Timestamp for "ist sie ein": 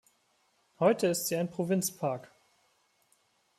1.05-1.51